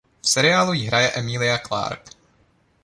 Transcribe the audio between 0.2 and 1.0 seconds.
V seriálu ji